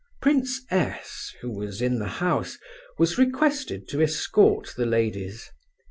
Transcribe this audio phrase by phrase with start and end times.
[0.19, 2.57] Prince S., who was in the house,
[2.97, 5.51] was requested to escort the ladies.